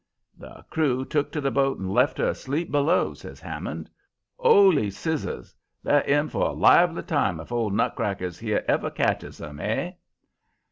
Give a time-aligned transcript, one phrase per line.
[0.35, 3.87] "'The crew took to the boat and left 'er asleep below,' says Hammond.
[4.39, 9.59] ''Oly scissors: they're in for a lively time if old Nutcrackers 'ere ever catches 'em,
[9.59, 9.99] 'ey?'